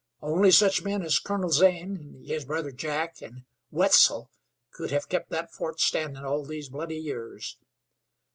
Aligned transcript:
Only 0.23 0.49
such 0.49 0.83
men 0.83 1.03
as 1.03 1.19
Colonel 1.19 1.51
Zane, 1.51 2.23
his 2.25 2.43
brother 2.43 2.71
Jack, 2.71 3.21
and 3.21 3.43
Wetzel 3.69 4.31
could 4.71 4.89
hev 4.89 5.07
kept 5.07 5.29
that 5.29 5.53
fort 5.53 5.79
standin' 5.79 6.25
all 6.25 6.43
these 6.43 6.69
bloody 6.69 6.97
years. 6.97 7.59